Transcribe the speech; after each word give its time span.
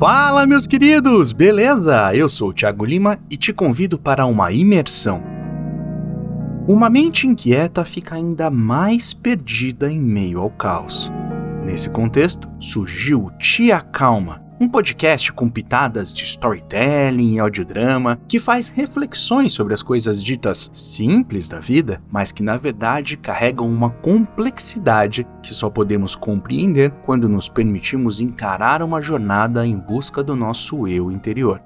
Fala, 0.00 0.46
meus 0.46 0.66
queridos! 0.66 1.30
Beleza? 1.30 2.16
Eu 2.16 2.26
sou 2.26 2.48
o 2.48 2.52
Thiago 2.54 2.86
Lima 2.86 3.18
e 3.28 3.36
te 3.36 3.52
convido 3.52 3.98
para 3.98 4.24
uma 4.24 4.50
imersão. 4.50 5.22
Uma 6.66 6.88
mente 6.88 7.26
inquieta 7.26 7.84
fica 7.84 8.14
ainda 8.14 8.50
mais 8.50 9.12
perdida 9.12 9.92
em 9.92 10.00
meio 10.00 10.40
ao 10.40 10.48
caos. 10.48 11.12
Nesse 11.66 11.90
contexto, 11.90 12.48
surgiu 12.58 13.26
o 13.26 13.30
Te 13.32 13.70
Acalma, 13.70 14.42
um 14.60 14.68
podcast 14.68 15.32
com 15.32 15.48
pitadas 15.48 16.12
de 16.12 16.22
storytelling 16.22 17.36
e 17.36 17.38
audiodrama 17.38 18.20
que 18.28 18.38
faz 18.38 18.68
reflexões 18.68 19.54
sobre 19.54 19.72
as 19.72 19.82
coisas 19.82 20.22
ditas 20.22 20.68
simples 20.70 21.48
da 21.48 21.58
vida, 21.58 22.02
mas 22.12 22.30
que 22.30 22.42
na 22.42 22.58
verdade 22.58 23.16
carregam 23.16 23.66
uma 23.66 23.88
complexidade 23.88 25.26
que 25.42 25.54
só 25.54 25.70
podemos 25.70 26.14
compreender 26.14 26.90
quando 27.06 27.26
nos 27.26 27.48
permitimos 27.48 28.20
encarar 28.20 28.82
uma 28.82 29.00
jornada 29.00 29.66
em 29.66 29.78
busca 29.78 30.22
do 30.22 30.36
nosso 30.36 30.86
eu 30.86 31.10
interior. 31.10 31.62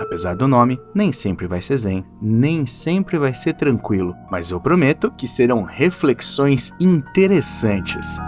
Apesar 0.00 0.36
do 0.36 0.46
nome, 0.46 0.80
nem 0.94 1.10
sempre 1.10 1.48
vai 1.48 1.62
ser 1.62 1.76
zen, 1.78 2.04
nem 2.22 2.64
sempre 2.64 3.18
vai 3.18 3.34
ser 3.34 3.54
tranquilo, 3.54 4.14
mas 4.30 4.50
eu 4.50 4.60
prometo 4.60 5.12
que 5.16 5.26
serão 5.26 5.62
reflexões 5.62 6.72
interessantes. 6.78 8.20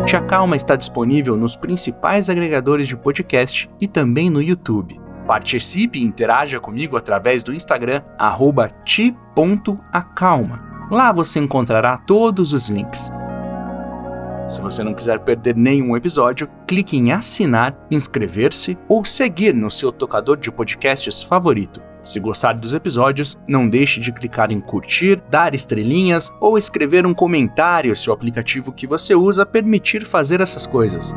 O 0.00 0.04
Tia 0.04 0.22
Calma 0.22 0.56
está 0.56 0.76
disponível 0.76 1.36
nos 1.36 1.56
principais 1.56 2.30
agregadores 2.30 2.88
de 2.88 2.96
podcast 2.96 3.70
e 3.78 3.86
também 3.86 4.30
no 4.30 4.40
YouTube. 4.40 4.98
Participe 5.26 5.98
e 5.98 6.02
interaja 6.02 6.58
comigo 6.58 6.96
através 6.96 7.42
do 7.42 7.52
Instagram 7.52 8.00
ti.acalma. 8.84 10.62
Lá 10.90 11.12
você 11.12 11.38
encontrará 11.38 11.98
todos 11.98 12.54
os 12.54 12.70
links. 12.70 13.12
Se 14.48 14.62
você 14.62 14.82
não 14.82 14.94
quiser 14.94 15.18
perder 15.20 15.54
nenhum 15.54 15.94
episódio, 15.94 16.48
clique 16.66 16.96
em 16.96 17.12
assinar, 17.12 17.76
inscrever-se 17.90 18.78
ou 18.88 19.04
seguir 19.04 19.54
no 19.54 19.70
seu 19.70 19.92
tocador 19.92 20.38
de 20.38 20.50
podcasts 20.50 21.22
favorito. 21.22 21.89
Se 22.02 22.18
gostar 22.18 22.54
dos 22.54 22.72
episódios, 22.72 23.38
não 23.46 23.68
deixe 23.68 24.00
de 24.00 24.12
clicar 24.12 24.50
em 24.50 24.60
curtir, 24.60 25.22
dar 25.30 25.54
estrelinhas 25.54 26.30
ou 26.40 26.56
escrever 26.56 27.04
um 27.06 27.12
comentário 27.12 27.94
se 27.94 28.08
o 28.08 28.12
aplicativo 28.12 28.72
que 28.72 28.86
você 28.86 29.14
usa 29.14 29.44
permitir 29.44 30.04
fazer 30.04 30.40
essas 30.40 30.66
coisas. 30.66 31.14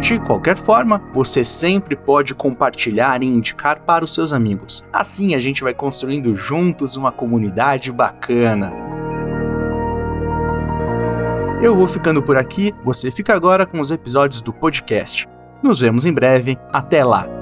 De 0.00 0.18
qualquer 0.18 0.56
forma, 0.56 1.02
você 1.12 1.44
sempre 1.44 1.94
pode 1.94 2.34
compartilhar 2.34 3.22
e 3.22 3.26
indicar 3.26 3.82
para 3.82 4.04
os 4.04 4.14
seus 4.14 4.32
amigos. 4.32 4.82
Assim 4.90 5.34
a 5.34 5.38
gente 5.38 5.62
vai 5.62 5.74
construindo 5.74 6.34
juntos 6.34 6.96
uma 6.96 7.12
comunidade 7.12 7.92
bacana. 7.92 8.72
Eu 11.62 11.76
vou 11.76 11.86
ficando 11.86 12.22
por 12.22 12.38
aqui, 12.38 12.72
você 12.82 13.10
fica 13.10 13.34
agora 13.34 13.66
com 13.66 13.78
os 13.78 13.90
episódios 13.90 14.40
do 14.40 14.52
podcast. 14.52 15.28
Nos 15.62 15.80
vemos 15.80 16.06
em 16.06 16.12
breve, 16.12 16.56
até 16.72 17.04
lá! 17.04 17.39